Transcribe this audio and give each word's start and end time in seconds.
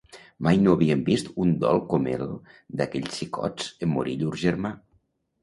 Mai 0.45 0.61
no 0.61 0.71
havíem 0.77 1.03
vist 1.09 1.29
un 1.43 1.51
dol 1.63 1.81
com 1.91 2.07
el 2.15 2.23
d'aquells 2.81 3.19
xicots 3.21 3.69
en 3.89 3.93
morir 3.95 4.19
llur 4.25 4.35
germà. 4.47 4.75